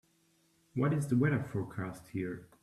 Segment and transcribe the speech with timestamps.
[0.73, 2.47] What is the weather forecast here